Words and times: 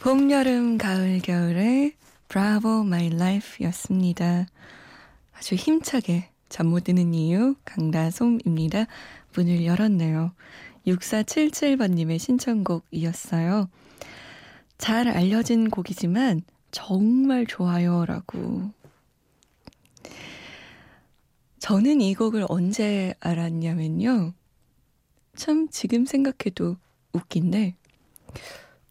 봄, 0.00 0.30
여름, 0.30 0.78
가을, 0.78 1.20
겨울의 1.20 1.92
Bravo 2.28 2.84
My 2.84 3.10
Life 3.10 3.64
였습니다. 3.64 4.46
아주 5.36 5.54
힘차게 5.54 6.30
잠 6.48 6.66
못 6.68 6.84
드는 6.84 7.14
이유 7.14 7.54
강다솜입니다. 7.64 8.86
문을 9.34 9.64
열었네요. 9.64 10.32
6477번님의 10.86 12.18
신청곡이었어요. 12.18 13.68
잘 14.78 15.08
알려진 15.08 15.68
곡이지만 15.70 16.42
정말 16.70 17.46
좋아요 17.46 18.06
라고. 18.06 18.70
저는 21.58 22.00
이 22.00 22.14
곡을 22.14 22.46
언제 22.48 23.14
알았냐면요. 23.20 24.32
참 25.34 25.68
지금 25.70 26.06
생각해도 26.06 26.76
웃긴데 27.12 27.76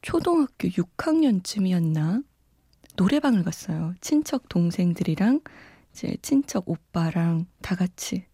초등학교 0.02 0.68
6학년쯤이었나 0.68 2.24
노래방을 2.96 3.44
갔어요. 3.44 3.94
친척 4.02 4.50
동생들이랑 4.50 5.42
이제 5.92 6.18
친척 6.22 6.68
오빠랑 6.70 7.46
다 7.62 7.76
같이. 7.76 8.26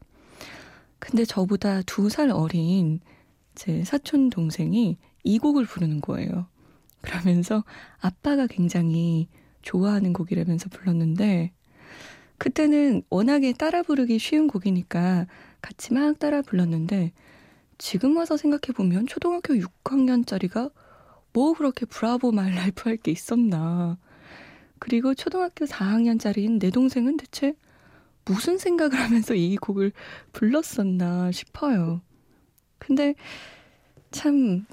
근데 1.00 1.26
저보다 1.26 1.82
두 1.84 2.10
살 2.10 2.30
어린 2.32 3.02
제 3.56 3.84
사촌 3.84 4.30
동생이 4.30 4.98
이 5.24 5.40
곡을 5.40 5.66
부르는 5.66 6.02
거예요. 6.02 6.48
그러면서 7.02 7.64
아빠가 8.00 8.48
굉장히 8.48 9.28
좋아하는 9.62 10.14
곡이라면서 10.14 10.70
불렀는데 10.70 11.52
그때는 12.38 13.04
워낙에 13.10 13.54
따라 13.54 13.84
부르기 13.84 14.20
쉬운 14.20 14.48
곡이니까 14.48 15.28
같이 15.62 15.94
막 15.94 16.20
따라 16.20 16.42
불렀는데 16.42 17.14
지금 17.78 18.18
와서 18.18 18.38
생각해 18.38 18.74
보면 18.76 19.08
초등학교 19.08 19.54
6학년짜리가 19.54 20.72
뭐 21.34 21.54
그렇게 21.54 21.86
Bravo 21.86 22.32
My 22.32 22.54
Life 22.54 22.90
할 22.90 22.98
게 22.98 23.12
있었나. 23.12 23.98
그리고 24.80 25.14
초등학교 25.16 25.66
4학년짜리인 25.66 26.60
내 26.60 26.70
동생은 26.70 27.18
대체 27.18 27.56
무슨 28.26 28.58
생각을 28.58 29.00
하면서 29.00 29.34
이 29.34 29.58
곡을 29.58 29.92
불렀었나 30.34 31.32
싶어요. 31.32 32.02
근데 32.80 33.16
참 34.12 34.66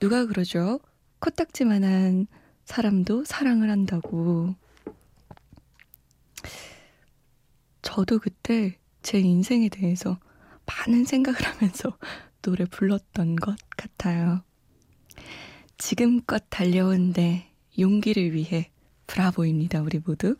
누가 0.00 0.26
그러죠? 0.26 0.80
코딱지만한 1.20 2.26
사람도 2.64 3.24
사랑을 3.24 3.70
한다고. 3.70 4.54
저도 7.82 8.18
그때 8.18 8.78
제 9.02 9.18
인생에 9.18 9.68
대해서 9.68 10.18
많은 10.66 11.04
생각을 11.04 11.40
하면서 11.42 11.96
노래 12.42 12.64
불렀던 12.64 13.36
것 13.36 13.56
같아요. 13.76 14.42
지금껏 15.78 16.44
달려온데 16.48 17.50
용기를 17.78 18.32
위해 18.32 18.70
브라보입니다. 19.06 19.82
우리 19.82 20.00
모두. 20.04 20.36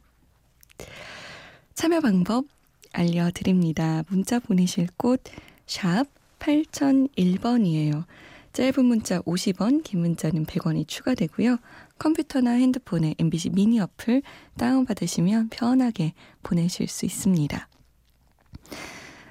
참여 1.75 2.01
방법 2.01 2.47
알려드립니다. 2.93 4.03
문자 4.09 4.39
보내실 4.39 4.89
곳 4.97 5.23
샵 5.67 6.07
8001번이에요. 6.39 8.05
짧은 8.53 8.85
문자 8.85 9.21
50원, 9.23 9.83
긴 9.83 10.01
문자는 10.01 10.47
100원이 10.47 10.89
추가되고요. 10.89 11.59
컴퓨터나 11.99 12.53
핸드폰에 12.53 13.15
MBC 13.19 13.51
미니 13.51 13.81
어플 13.81 14.23
다운받으시면 14.59 15.49
편하게 15.49 16.13
보내실 16.43 16.89
수 16.89 17.07
있습니다. 17.07 17.69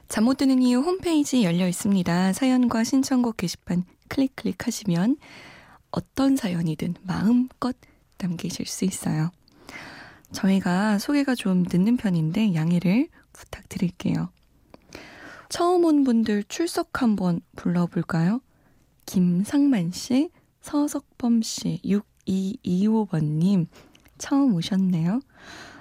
잠 0.07 0.23
못 0.23 0.37
드는 0.37 0.61
이유 0.61 0.79
홈페이지 0.79 1.43
열려 1.43 1.67
있습니다. 1.67 2.33
사연과 2.33 2.83
신청곡 2.83 3.37
게시판 3.37 3.83
클릭 4.07 4.35
클릭하시면 4.35 5.17
어떤 5.91 6.35
사연이든 6.35 6.95
마음껏 7.03 7.75
남기실 8.17 8.65
수 8.65 8.85
있어요. 8.85 9.31
저희가 10.31 10.99
소개가 10.99 11.35
좀 11.35 11.63
늦는 11.69 11.97
편인데 11.97 12.53
양해를 12.53 13.07
부탁드릴게요. 13.33 14.29
처음 15.49 15.85
온 15.85 16.03
분들 16.03 16.43
출석 16.45 17.01
한번 17.01 17.41
불러볼까요? 17.55 18.41
김상만 19.05 19.91
씨, 19.91 20.29
서석범 20.61 21.41
씨, 21.41 21.79
6225번님, 22.28 23.68
처음 24.18 24.53
오셨네요. 24.56 25.19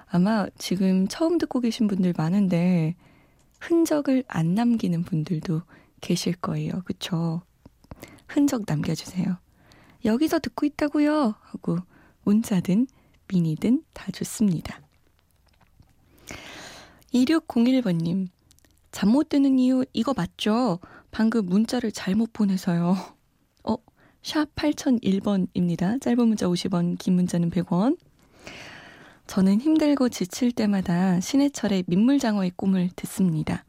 아마 0.07 0.47
지금 0.59 1.09
처음 1.09 1.39
듣고 1.39 1.61
계신 1.61 1.87
분들 1.87 2.15
많은데, 2.17 2.95
흔적을 3.61 4.25
안 4.29 4.55
남기는 4.55 5.03
분들도 5.05 5.63
계실 6.01 6.35
거예요. 6.35 6.83
그쵸? 6.85 7.43
흔적 8.29 8.65
남겨주세요. 8.67 9.39
여기서 10.05 10.39
듣고 10.39 10.67
있다고요 10.67 11.35
하고 11.41 11.79
문자든 12.25 12.87
미니든 13.29 13.85
다 13.95 14.11
좋습니다. 14.13 14.81
2601번님, 17.15 18.29
잠 18.93 19.09
못 19.11 19.29
드는 19.29 19.59
이유 19.59 19.85
이거 19.93 20.13
맞죠? 20.15 20.79
방금 21.11 21.47
문자를 21.47 21.91
잘못 21.91 22.33
보내서요. 22.33 23.14
어, 24.25 24.27
샵 24.27 24.55
8001번입니다. 24.55 26.01
짧은 26.01 26.27
문자 26.27 26.47
50원, 26.47 26.99
긴 26.99 27.15
문자는 27.15 27.51
100원. 27.51 27.99
저는 29.27 29.61
힘들고 29.61 30.09
지칠 30.09 30.51
때마다 30.51 31.21
신해철의 31.21 31.85
민물장어의 31.87 32.53
꿈을 32.57 32.89
듣습니다. 32.97 33.65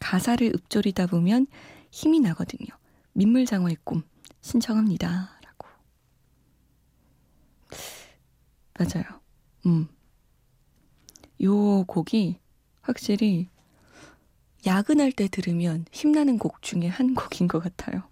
가사를 0.00 0.46
읊조리다 0.46 1.06
보면 1.06 1.46
힘이 1.90 2.20
나거든요. 2.20 2.68
민물장어의 3.14 3.78
꿈 3.84 4.02
신청합니다. 4.42 5.40
맞아요. 8.76 9.04
음. 9.66 9.88
요 11.42 11.84
곡이 11.84 12.40
확실히 12.82 13.48
야근할 14.66 15.12
때 15.12 15.28
들으면 15.28 15.86
힘나는 15.92 16.38
곡 16.38 16.60
중에 16.60 16.88
한 16.88 17.14
곡인 17.14 17.48
것 17.48 17.62
같아요. 17.62 18.02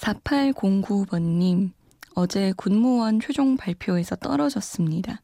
4809번님, 0.00 1.72
어제 2.14 2.52
군무원 2.56 3.20
최종 3.20 3.56
발표에서 3.56 4.16
떨어졌습니다. 4.16 5.20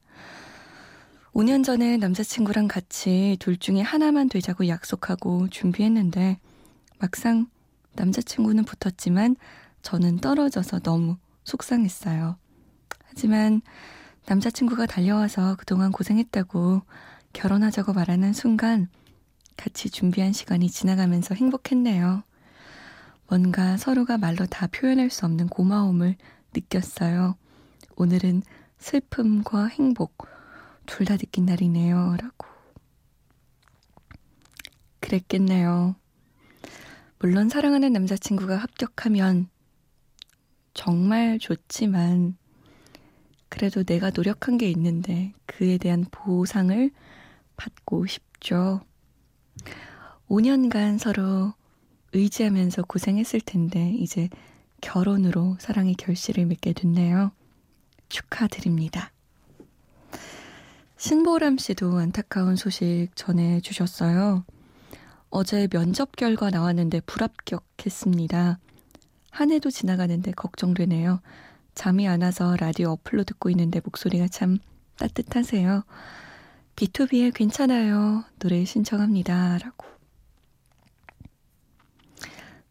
5년 1.32 1.64
전에 1.64 1.96
남자친구랑 1.96 2.68
같이 2.68 3.36
둘 3.40 3.56
중에 3.56 3.80
하나만 3.80 4.28
되자고 4.28 4.68
약속하고 4.68 5.48
준비했는데, 5.48 6.38
막상 6.98 7.46
남자친구는 7.94 8.64
붙었지만 8.64 9.36
저는 9.82 10.18
떨어져서 10.18 10.80
너무 10.80 11.16
속상했어요. 11.44 12.36
하지만 13.04 13.62
남자친구가 14.26 14.86
달려와서 14.86 15.56
그동안 15.56 15.90
고생했다고 15.92 16.82
결혼하자고 17.32 17.92
말하는 17.94 18.32
순간 18.32 18.88
같이 19.56 19.88
준비한 19.88 20.32
시간이 20.32 20.68
지나가면서 20.68 21.34
행복했네요. 21.34 22.24
뭔가 23.28 23.76
서로가 23.76 24.19
말로 24.19 24.46
다 24.46 24.67
표현할 24.69 25.11
수 25.11 25.26
없는 25.26 25.49
고마움을 25.49 26.17
느꼈어요. 26.55 27.37
오늘은 27.96 28.43
슬픔과 28.78 29.67
행복 29.67 30.26
둘 30.87 31.06
다 31.06 31.17
느낀 31.17 31.46
날이네요. 31.46 32.17
라고. 32.20 32.46
그랬겠네요. 35.00 35.96
물론 37.19 37.49
사랑하는 37.49 37.93
남자친구가 37.93 38.56
합격하면 38.56 39.49
정말 40.75 41.38
좋지만 41.38 42.37
그래도 43.49 43.82
내가 43.82 44.11
노력한 44.11 44.58
게 44.58 44.69
있는데 44.70 45.32
그에 45.46 45.78
대한 45.78 46.05
보상을 46.11 46.90
받고 47.56 48.06
싶죠. 48.06 48.82
5년간 50.28 50.99
서로 50.99 51.55
의지하면서 52.16 52.82
고생했을 52.84 53.40
텐데 53.40 53.92
이제 53.98 54.28
결혼으로 54.80 55.56
사랑의 55.60 55.94
결실을 55.94 56.46
맺게 56.46 56.72
됐네요. 56.72 57.32
축하드립니다. 58.08 59.12
신보람 60.96 61.58
씨도 61.58 61.98
안타까운 61.98 62.56
소식 62.56 63.08
전해주셨어요. 63.14 64.44
어제 65.28 65.68
면접 65.68 66.16
결과 66.16 66.50
나왔는데 66.50 67.00
불합격했습니다. 67.00 68.58
한 69.30 69.50
해도 69.50 69.70
지나가는데 69.70 70.32
걱정되네요. 70.32 71.20
잠이 71.74 72.08
안 72.08 72.22
와서 72.22 72.56
라디오 72.56 72.92
어플로 72.92 73.24
듣고 73.24 73.50
있는데 73.50 73.80
목소리가 73.84 74.28
참 74.28 74.58
따뜻하세요. 74.96 75.84
B2B의 76.76 77.34
괜찮아요. 77.34 78.24
노래 78.38 78.64
신청합니다. 78.64 79.58
라고. 79.58 79.95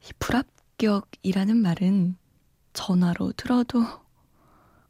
이 0.06 0.14
불합격이라는 0.20 1.58
말은 1.58 2.18
전화로 2.74 3.34
들어도 3.34 3.84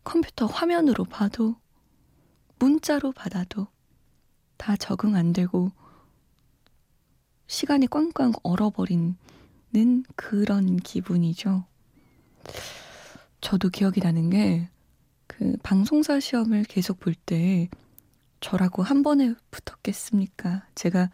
컴퓨터 0.03 0.45
화면으로 0.45 1.05
봐도 1.05 1.55
문자로 2.59 3.11
받아도 3.11 3.67
다 4.57 4.75
적응 4.75 5.15
안 5.15 5.33
되고 5.33 5.71
시간이 7.47 7.87
꽝꽝 7.87 8.33
얼어버리는 8.43 9.15
그런 10.15 10.77
기분이죠. 10.77 11.65
저도 13.41 13.69
기억이 13.69 13.99
나는 13.99 14.29
게 14.29 14.69
그 15.27 15.57
방송사 15.63 16.19
시험을 16.19 16.63
계속 16.63 16.99
볼 16.99 17.15
때 17.15 17.69
저라고 18.39 18.83
한 18.83 19.03
번에 19.03 19.33
붙었겠습니까? 19.51 20.67
제가 20.75 21.09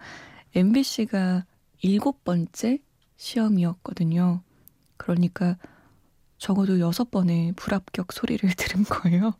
MBC가 0.53 1.45
일곱 1.81 2.23
번째 2.23 2.79
시험이었거든요. 3.21 4.41
그러니까 4.97 5.57
적어도 6.39 6.79
여섯 6.79 7.11
번의 7.11 7.53
불합격 7.53 8.11
소리를 8.11 8.49
들은 8.57 8.83
거예요. 8.83 9.33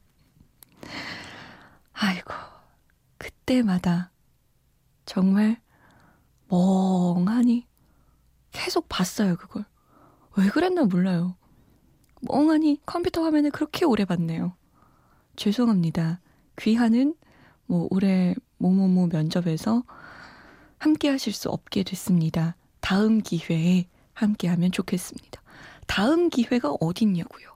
아이고, 1.94 2.32
그때마다 3.18 4.12
정말 5.06 5.60
멍하니 6.50 7.68
계속 8.52 8.88
봤어요, 8.88 9.36
그걸. 9.38 9.66
왜 10.38 10.48
그랬나 10.50 10.84
몰라요. 10.84 11.36
멍하니 12.22 12.82
컴퓨터 12.86 13.24
화면을 13.24 13.50
그렇게 13.50 13.84
오래 13.86 14.06
봤네요. 14.06 14.56
죄송합니다. 15.36 16.22
귀하는 16.60 17.16
뭐 17.66 17.88
올해 17.90 18.36
뭐뭐뭐 18.58 19.08
면접에서 19.08 19.84
함께 20.78 21.10
하실 21.10 21.34
수 21.34 21.50
없게 21.50 21.84
됐습니다. 21.84 22.56
다음 22.82 23.22
기회에 23.22 23.86
함께 24.14 24.48
하면 24.50 24.72
좋겠습니다. 24.72 25.42
다음 25.88 26.30
기회가 26.30 26.72
어딨냐고요. 26.80 27.52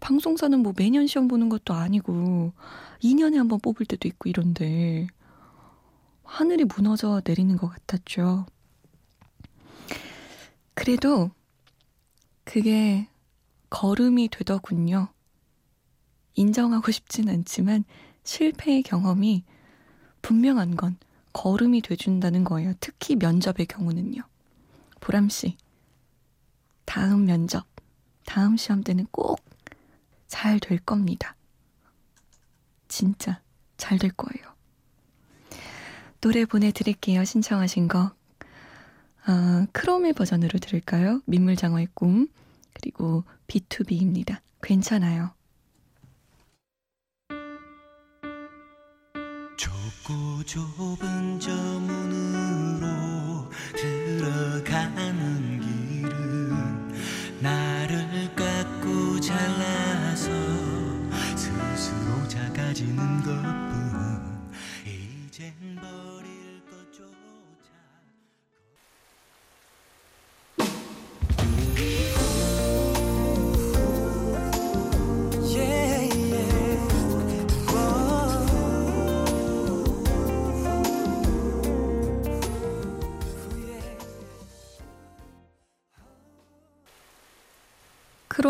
방송사는 0.00 0.58
뭐 0.60 0.72
매년 0.76 1.06
시험 1.06 1.26
보는 1.28 1.48
것도 1.48 1.74
아니고 1.74 2.52
2년에 3.02 3.36
한 3.36 3.48
번 3.48 3.58
뽑을 3.60 3.86
때도 3.86 4.06
있고 4.08 4.28
이런데 4.28 5.06
하늘이 6.24 6.64
무너져 6.64 7.22
내리는 7.24 7.56
것 7.56 7.68
같았죠. 7.68 8.46
그래도 10.74 11.30
그게 12.44 13.08
걸음이 13.70 14.28
되더군요. 14.28 15.08
인정하고 16.34 16.92
싶진 16.92 17.28
않지만 17.28 17.84
실패의 18.22 18.82
경험이 18.82 19.44
분명한 20.22 20.76
건 20.76 20.98
걸음이 21.36 21.82
돼준다는 21.82 22.44
거예요. 22.44 22.72
특히 22.80 23.14
면접의 23.16 23.66
경우는요. 23.66 24.22
보람씨, 25.00 25.58
다음 26.86 27.26
면접, 27.26 27.66
다음 28.24 28.56
시험 28.56 28.82
때는 28.82 29.06
꼭 29.10 29.36
잘 30.28 30.58
될 30.60 30.78
겁니다. 30.78 31.36
진짜 32.88 33.40
잘 33.76 33.98
될 33.98 34.10
거예요. 34.12 34.54
노래 36.20 36.44
보내드릴게요. 36.44 37.24
신청하신 37.24 37.88
거. 37.88 38.12
아, 39.24 39.66
크롬의 39.72 40.14
버전으로 40.14 40.58
들을까요? 40.58 41.20
민물장어의 41.26 41.88
꿈. 41.94 42.28
그리고 42.72 43.24
B2B입니다. 43.48 44.40
괜찮아요. 44.62 45.32
좁은 50.46 51.40
저 51.40 51.50
문으로 51.50 53.50
들어가는 53.74 55.60
길은 55.60 56.94
나를 57.40 58.32
깎고 58.36 59.20
잘라서 59.20 60.30
스스로 61.34 62.28
작아지는 62.28 63.22
것 63.24 63.65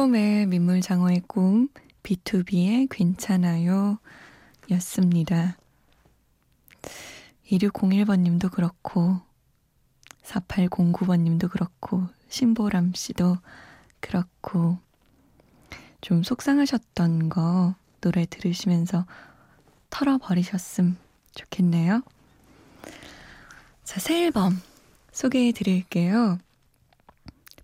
크롬의 0.06 0.46
민물장어의 0.46 1.22
꿈, 1.26 1.68
B2B의 2.04 2.86
괜찮아요 2.88 3.98
였습니다. 4.70 5.56
2601번님도 7.46 8.52
그렇고, 8.52 9.20
4809번님도 10.22 11.50
그렇고, 11.50 12.06
신보람 12.28 12.92
씨도 12.94 13.38
그렇고, 13.98 14.78
좀 16.00 16.22
속상하셨던 16.22 17.28
거 17.28 17.74
노래 18.00 18.26
들으시면서 18.26 19.06
털어버리셨음 19.90 20.96
좋겠네요. 21.34 22.02
자, 23.82 23.98
새 23.98 24.24
앨범 24.24 24.60
소개해 25.10 25.50
드릴게요. 25.50 26.38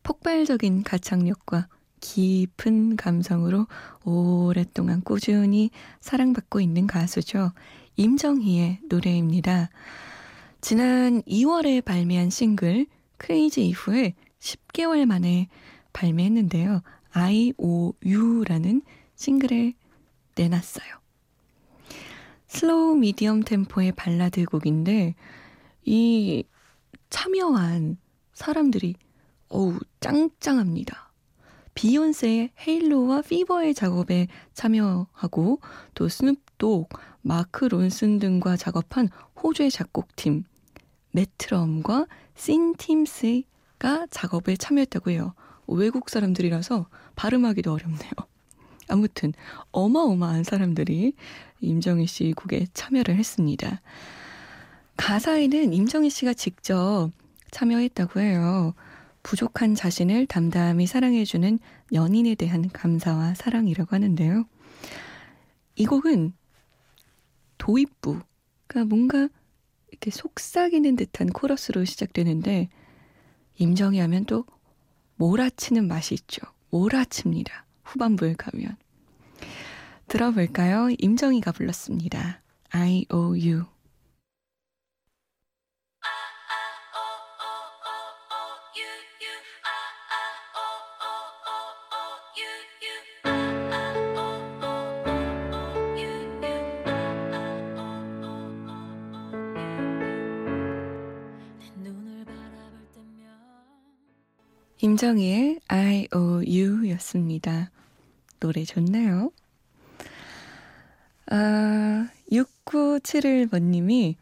폭발적인 0.02 0.82
가창력과 0.82 1.68
깊은 2.02 2.96
감성으로 2.96 3.66
오랫동안 4.04 5.00
꾸준히 5.00 5.70
사랑받고 6.00 6.60
있는 6.60 6.86
가수죠. 6.86 7.52
임정희의 7.96 8.80
노래입니다. 8.88 9.70
지난 10.60 11.22
2월에 11.22 11.82
발매한 11.82 12.28
싱글 12.28 12.86
크레이지 13.16 13.66
이후에 13.68 14.14
10개월 14.40 15.06
만에 15.06 15.48
발매했는데요. 15.92 16.82
IOU라는 17.12 18.82
싱글을 19.14 19.74
내놨어요. 20.34 20.86
slow 22.48 22.96
medium 22.96 23.44
템포의 23.44 23.92
발라드 23.92 24.44
곡인데 24.46 25.14
이 25.84 26.44
참여한 27.10 27.96
사람들이 28.32 28.96
어우 29.48 29.78
짱짱합니다. 30.00 31.11
비욘세의 31.74 32.50
Halo와 32.60 33.22
Fever의 33.22 33.74
작업에 33.74 34.28
참여하고 34.54 35.60
또 35.94 36.08
스눕독, 36.08 36.90
마크 37.22 37.64
론슨 37.64 38.18
등과 38.18 38.56
작업한 38.56 39.08
호주의 39.42 39.70
작곡팀 39.70 40.44
메트럼과 41.12 42.06
신팀스가 42.34 44.06
작업에 44.10 44.56
참여했다고 44.56 45.10
해요. 45.10 45.34
외국 45.66 46.10
사람들이라서 46.10 46.86
발음하기도 47.16 47.72
어렵네요. 47.72 48.10
아무튼 48.88 49.32
어마어마한 49.70 50.44
사람들이 50.44 51.14
임정희 51.60 52.06
씨 52.06 52.32
곡에 52.36 52.66
참여를 52.74 53.16
했습니다. 53.16 53.80
가사에는 54.96 55.72
임정희 55.72 56.10
씨가 56.10 56.34
직접 56.34 57.10
참여했다고 57.50 58.20
해요. 58.20 58.74
부족한 59.22 59.74
자신을 59.74 60.26
담담히 60.26 60.86
사랑해주는 60.86 61.58
연인에 61.92 62.34
대한 62.34 62.68
감사와 62.68 63.34
사랑이라고 63.34 63.94
하는데요. 63.94 64.44
이 65.76 65.86
곡은 65.86 66.32
도입부, 67.58 68.20
그러니까 68.66 68.94
뭔가 68.94 69.28
이렇게 69.88 70.10
속삭이는 70.10 70.96
듯한 70.96 71.28
코러스로 71.28 71.84
시작되는데 71.84 72.68
임정희 73.58 73.98
하면 74.00 74.24
또 74.24 74.44
몰아치는 75.16 75.86
맛이 75.86 76.14
있죠. 76.14 76.42
몰아칩니다. 76.70 77.66
후반부에 77.84 78.34
가면. 78.34 78.76
들어볼까요? 80.08 80.88
임정희가 80.98 81.52
불렀습니다. 81.52 82.42
I 82.70 83.06
O 83.12 83.36
U. 83.38 83.64
임정희의 104.82 105.60
IOU 105.68 106.88
였습니다. 106.90 107.70
노래 108.40 108.64
좋네요. 108.64 109.30
아, 111.30 112.08
6971번님이 112.32 114.16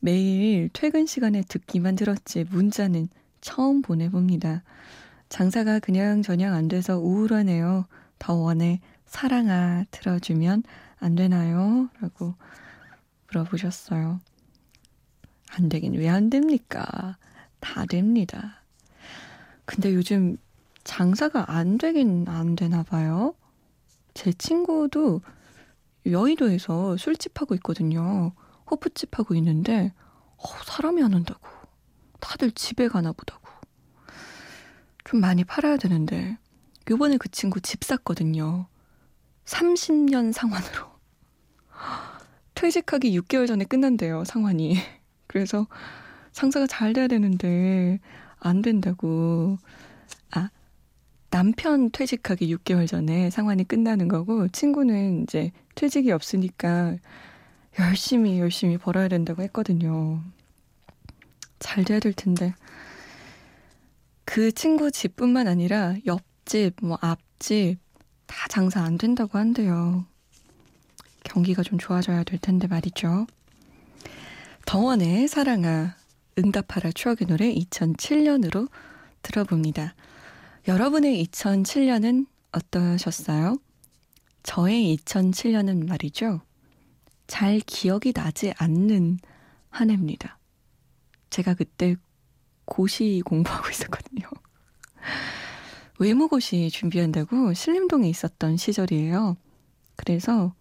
매일 0.00 0.68
퇴근 0.72 1.06
시간에 1.06 1.42
듣기만 1.42 1.94
들었지 1.94 2.42
문자는 2.50 3.08
처음 3.40 3.82
보내봅니다. 3.82 4.64
장사가 5.28 5.78
그냥 5.78 6.22
저냥 6.22 6.54
안 6.54 6.66
돼서 6.66 6.98
우울하네요. 6.98 7.86
더 8.18 8.34
원해 8.34 8.80
사랑아 9.06 9.84
들어주면 9.92 10.64
안 10.98 11.14
되나요? 11.14 11.88
라고 12.00 12.34
물어보셨어요. 13.28 14.20
안 15.52 15.68
되긴 15.68 15.94
왜 15.94 16.08
안 16.08 16.30
됩니까? 16.30 17.16
다 17.60 17.84
됩니다. 17.86 18.59
근데 19.70 19.94
요즘 19.94 20.36
장사가 20.82 21.52
안 21.52 21.78
되긴 21.78 22.24
안 22.26 22.56
되나 22.56 22.82
봐요. 22.82 23.36
제 24.14 24.32
친구도 24.32 25.20
여의도에서 26.06 26.96
술집 26.96 27.40
하고 27.40 27.54
있거든요. 27.54 28.32
호프집 28.68 29.16
하고 29.16 29.36
있는데 29.36 29.94
어, 30.38 30.42
사람이 30.64 31.04
안 31.04 31.14
온다고. 31.14 31.48
다들 32.18 32.50
집에 32.50 32.88
가나 32.88 33.12
보다고. 33.12 33.42
좀 35.04 35.20
많이 35.20 35.44
팔아야 35.44 35.76
되는데 35.76 36.36
요번에 36.90 37.16
그 37.16 37.28
친구 37.28 37.60
집 37.60 37.84
샀거든요. 37.84 38.66
30년 39.44 40.32
상환으로. 40.32 40.90
퇴직하기 42.56 43.16
6개월 43.20 43.46
전에 43.46 43.64
끝난대요, 43.66 44.24
상환이. 44.24 44.78
그래서 45.28 45.68
상사가 46.32 46.66
잘 46.66 46.92
돼야 46.92 47.06
되는데 47.06 48.00
안 48.40 48.62
된다고. 48.62 49.58
아, 50.32 50.50
남편 51.30 51.90
퇴직하기 51.90 52.54
6개월 52.56 52.88
전에 52.88 53.30
상환이 53.30 53.64
끝나는 53.64 54.08
거고 54.08 54.48
친구는 54.48 55.22
이제 55.22 55.52
퇴직이 55.74 56.10
없으니까 56.10 56.96
열심히 57.78 58.40
열심히 58.40 58.76
벌어야 58.76 59.08
된다고 59.08 59.42
했거든요. 59.42 60.22
잘 61.58 61.84
돼야 61.84 62.00
될 62.00 62.12
텐데. 62.12 62.54
그 64.24 64.52
친구 64.52 64.90
집뿐만 64.90 65.46
아니라 65.46 65.94
옆집, 66.06 66.76
뭐 66.82 66.98
앞집 67.00 67.78
다 68.26 68.46
장사 68.48 68.82
안 68.82 68.96
된다고 68.96 69.38
한대요. 69.38 70.04
경기가 71.24 71.62
좀 71.62 71.78
좋아져야 71.78 72.24
될 72.24 72.38
텐데 72.38 72.66
말이죠. 72.66 73.26
덩원의 74.66 75.28
사랑아 75.28 75.96
응답하라 76.38 76.92
추억의 76.92 77.26
노래 77.26 77.52
2007년으로 77.54 78.68
들어봅니다. 79.22 79.94
여러분의 80.68 81.24
2007년은 81.26 82.26
어떠셨어요? 82.52 83.56
저의 84.42 84.96
2007년은 84.96 85.86
말이죠. 85.88 86.40
잘 87.26 87.60
기억이 87.60 88.12
나지 88.12 88.52
않는 88.56 89.18
한 89.68 89.90
해입니다. 89.90 90.38
제가 91.30 91.54
그때 91.54 91.96
고시 92.64 93.22
공부하고 93.24 93.68
있었거든요. 93.70 94.28
외무고시 95.98 96.70
준비한다고 96.70 97.52
신림동에 97.52 98.08
있었던 98.08 98.56
시절이에요. 98.56 99.36
그래서 99.96 100.54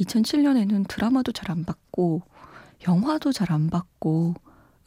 2007년에는 0.00 0.88
드라마도 0.88 1.32
잘 1.32 1.50
안 1.50 1.64
봤고, 1.64 2.22
영화도 2.86 3.32
잘 3.32 3.52
안 3.52 3.68
봤고, 3.68 4.34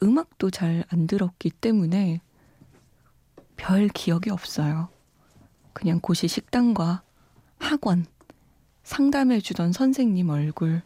음악도 0.02 0.50
잘 0.50 0.84
안 0.88 1.06
들었기 1.06 1.50
때문에 1.50 2.20
별 3.56 3.88
기억이 3.88 4.30
없어요. 4.30 4.88
그냥 5.72 6.00
고시 6.00 6.28
식당과 6.28 7.02
학원, 7.58 8.06
상담해주던 8.82 9.72
선생님 9.72 10.30
얼굴, 10.30 10.82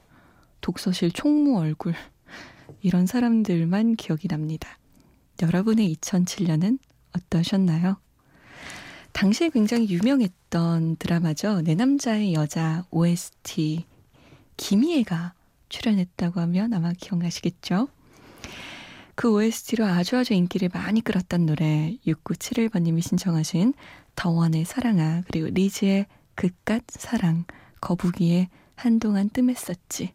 독서실 0.61 1.13
총무 1.13 1.59
얼굴, 1.59 1.95
이런 2.83 3.07
사람들만 3.07 3.97
기억이 3.97 4.29
납니다. 4.29 4.79
여러분의 5.41 5.95
2007년은 5.97 6.79
어떠셨나요? 7.17 7.97
당시에 9.13 9.51
굉장히 9.51 9.89
유명했던 9.89 10.97
드라마죠. 10.97 11.63
내 11.63 11.75
남자의 11.77 12.35
여자 12.35 12.85
OST 12.91 13.85
김희애가 14.57 15.35
출연했다고 15.69 16.41
하면 16.41 16.73
아마 16.73 16.93
기억나시겠죠? 16.93 17.89
그 19.15 19.33
OST로 19.33 19.85
아주 19.85 20.17
아주 20.17 20.35
인기를 20.35 20.71
많이 20.73 21.01
끌었던 21.01 21.47
노래 21.47 21.97
6971번님이 22.07 23.01
신청하신 23.01 23.75
더원의 24.17 24.65
사랑아 24.65 25.23
그리고 25.27 25.49
리즈의 25.49 26.07
그깟 26.35 26.83
사랑 26.89 27.45
거북이의 27.81 28.49
한동안 28.75 29.29
뜸했었지 29.31 30.15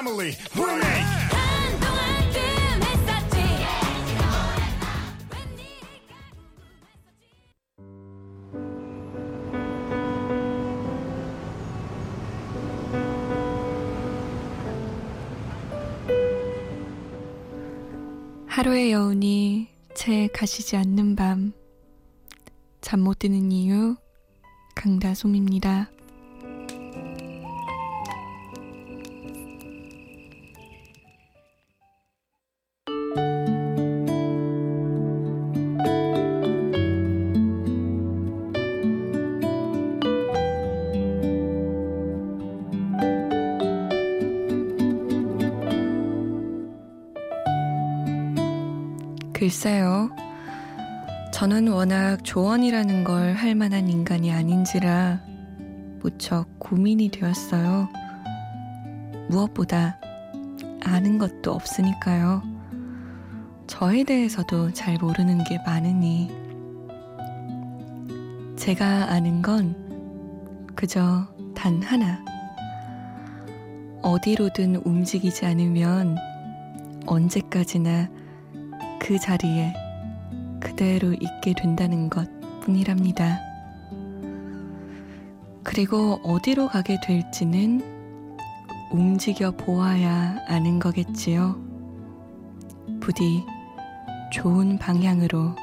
Family 0.00 0.32
Remake. 0.56 1.04
하루의 18.46 18.92
여운이 18.92 19.68
채 19.94 20.28
가시지 20.32 20.76
않는 20.76 21.16
밤. 21.16 21.52
잠 22.80 23.00
못 23.00 23.18
드는 23.18 23.52
이유 23.52 23.96
강다솜입니다. 24.74 25.90
글쎄요. 49.40 50.10
저는 51.32 51.68
워낙 51.68 52.22
조언이라는 52.22 53.04
걸 53.04 53.34
할 53.34 53.54
만한 53.54 53.88
인간이 53.88 54.30
아닌지라 54.30 55.18
무척 56.02 56.46
고민이 56.58 57.08
되었어요. 57.08 57.88
무엇보다 59.30 59.98
아는 60.84 61.16
것도 61.16 61.52
없으니까요. 61.52 62.42
저에 63.66 64.04
대해서도 64.04 64.74
잘 64.74 64.98
모르는 64.98 65.42
게 65.44 65.58
많으니. 65.64 66.30
제가 68.56 69.10
아는 69.10 69.40
건 69.40 69.74
그저 70.76 71.26
단 71.54 71.82
하나. 71.82 72.22
어디로든 74.02 74.82
움직이지 74.84 75.46
않으면 75.46 76.18
언제까지나 77.06 78.19
그 79.00 79.18
자리에 79.18 79.74
그대로 80.60 81.12
있게 81.14 81.54
된다는 81.56 82.08
것 82.08 82.28
뿐이랍니다. 82.60 83.40
그리고 85.64 86.20
어디로 86.22 86.68
가게 86.68 86.98
될지는 87.00 87.80
움직여 88.92 89.52
보아야 89.52 90.38
아는 90.46 90.78
거겠지요. 90.78 91.56
부디 93.00 93.44
좋은 94.32 94.78
방향으로 94.78 95.56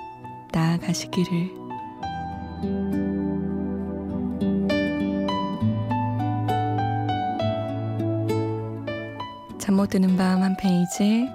나아가시기를. 0.51 1.51
잠못 9.59 9.89
드는 9.89 10.17
밤 10.17 10.41
한 10.41 10.55
페이지. 10.57 11.29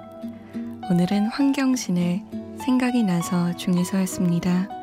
오늘은 0.91 1.27
환경신의 1.27 2.25
생각이 2.57 3.03
나서 3.03 3.55
중에서였습니다. 3.55 4.82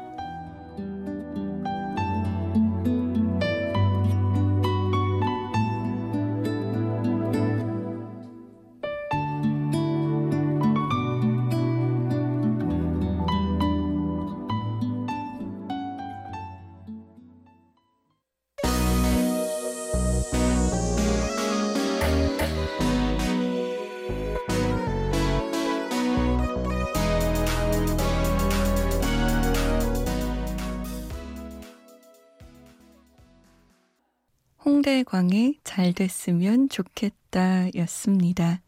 홍대광의 34.90 35.60
잘 35.62 35.92
됐으면 35.92 36.68
좋겠다 36.68 37.68
였습니다. 37.76 38.60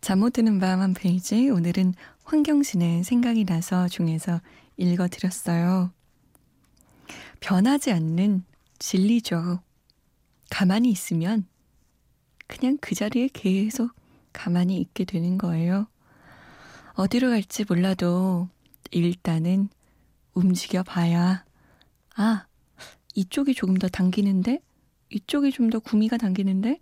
잠 0.00 0.20
못 0.20 0.32
드는 0.32 0.58
밤 0.58 0.80
한 0.80 0.94
페이지 0.94 1.50
오늘은 1.50 1.92
환경신의 2.24 3.04
생각이 3.04 3.44
나서 3.44 3.88
중에서 3.88 4.40
읽어드렸어요. 4.78 5.92
변하지 7.40 7.92
않는 7.92 8.44
진리죠. 8.78 9.60
가만히 10.50 10.90
있으면 10.90 11.46
그냥 12.46 12.78
그 12.80 12.94
자리에 12.94 13.28
계속 13.34 13.92
가만히 14.32 14.78
있게 14.80 15.04
되는 15.04 15.36
거예요. 15.36 15.88
어디로 16.94 17.28
갈지 17.28 17.66
몰라도 17.68 18.48
일단은 18.90 19.68
움직여 20.32 20.82
봐야, 20.82 21.44
아, 22.16 22.46
이쪽이 23.14 23.54
조금 23.54 23.76
더 23.76 23.88
당기는데? 23.88 24.62
이쪽이 25.12 25.52
좀 25.52 25.70
더 25.70 25.78
구미가 25.78 26.16
당기는데? 26.16 26.80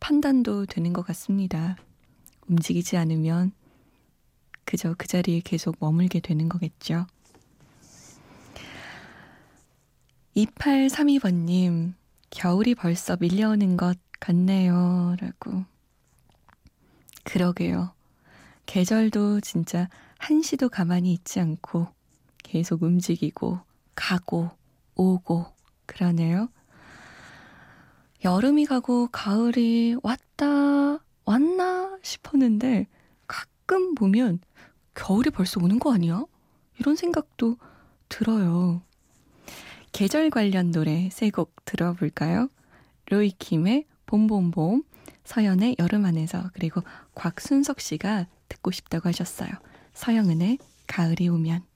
판단도 0.00 0.66
되는 0.66 0.92
것 0.92 1.02
같습니다. 1.06 1.76
움직이지 2.48 2.96
않으면 2.96 3.52
그저 4.64 4.94
그 4.96 5.06
자리에 5.06 5.40
계속 5.40 5.76
머물게 5.80 6.20
되는 6.20 6.48
거겠죠. 6.48 7.06
2832번님, 10.36 11.94
겨울이 12.30 12.74
벌써 12.74 13.16
밀려오는 13.20 13.76
것 13.76 13.98
같네요. 14.20 15.16
라고. 15.20 15.64
그러게요. 17.24 17.92
계절도 18.66 19.40
진짜 19.40 19.88
한시도 20.18 20.68
가만히 20.68 21.12
있지 21.12 21.40
않고 21.40 21.88
계속 22.42 22.82
움직이고 22.82 23.58
가고 23.94 24.50
오고 24.94 25.46
그러네요. 25.86 26.48
여름이 28.24 28.66
가고 28.66 29.08
가을이 29.08 29.96
왔다 30.02 30.98
왔나 31.24 31.98
싶었는데 32.02 32.86
가끔 33.26 33.94
보면 33.94 34.40
겨울이 34.94 35.30
벌써 35.30 35.60
오는 35.62 35.78
거 35.78 35.92
아니야? 35.92 36.24
이런 36.78 36.96
생각도 36.96 37.56
들어요. 38.08 38.82
계절 39.92 40.30
관련 40.30 40.70
노래 40.70 41.08
세 41.10 41.30
곡 41.30 41.64
들어볼까요? 41.64 42.48
로이킴의 43.06 43.86
봄봄봄, 44.06 44.82
서연의 45.24 45.76
여름 45.78 46.04
안에서 46.04 46.50
그리고 46.52 46.82
곽순석 47.14 47.80
씨가 47.80 48.26
듣고 48.48 48.70
싶다고 48.70 49.08
하셨어요. 49.08 49.50
서영은의 49.94 50.58
가을이 50.86 51.28
오면. 51.28 51.69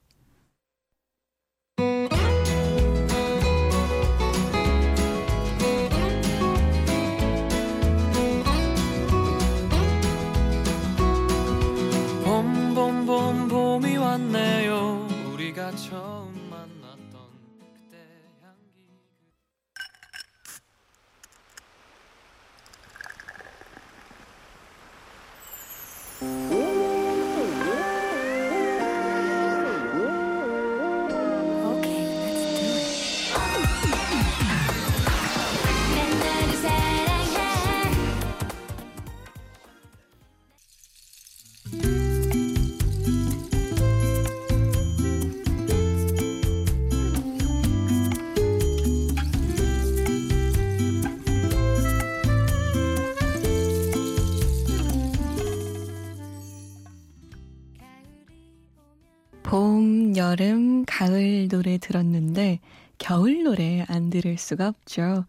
노래 61.55 61.77
들었는데 61.77 62.59
겨울 62.97 63.43
노래 63.43 63.85
안 63.87 64.09
들을 64.09 64.37
수가 64.37 64.67
없죠. 64.67 65.25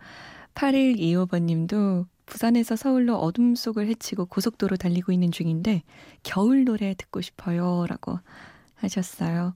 8125번 0.54 1.42
님도 1.42 2.06
부산에서 2.26 2.74
서울로 2.74 3.16
어둠 3.16 3.54
속을 3.54 3.86
헤치고 3.86 4.26
고속도로 4.26 4.76
달리고 4.76 5.12
있는 5.12 5.30
중인데 5.30 5.82
겨울 6.24 6.64
노래 6.64 6.94
듣고 6.94 7.20
싶어요 7.20 7.86
라고 7.88 8.18
하셨어요. 8.74 9.54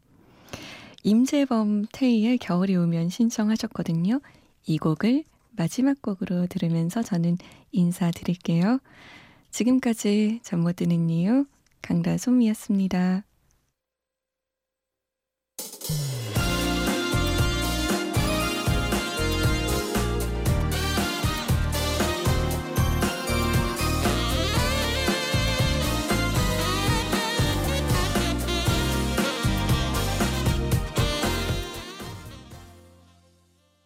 임재범 1.02 1.87
태희의 1.92 2.38
겨울이 2.38 2.76
오면 2.76 3.09
신청하셨거든요. 3.09 4.20
이 4.66 4.78
곡을 4.78 5.24
마지막 5.56 6.00
곡으로 6.00 6.46
들으면서 6.46 7.02
저는 7.02 7.38
인사드릴게요. 7.72 8.78
지금까지 9.50 10.40
잠 10.44 10.61
못 10.61 10.76
드는 10.76 11.11
이유 11.11 11.46
강다솜이었습니다. 11.83 13.24